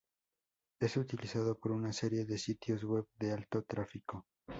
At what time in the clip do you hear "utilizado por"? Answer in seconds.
0.97-1.71